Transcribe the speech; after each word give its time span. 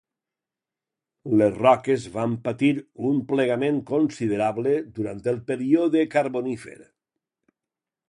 Les 1.41 1.53
roques 1.59 2.07
van 2.15 2.33
patir 2.47 2.71
un 3.11 3.21
plegament 3.33 3.79
considerable 3.93 4.75
durant 4.99 5.25
el 5.37 5.41
període 5.53 6.07
carbonífer. 6.19 6.79